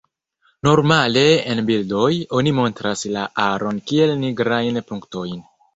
[0.67, 2.09] Normale en bildoj,
[2.41, 5.43] oni montras la aron kiel nigrajn punktojn.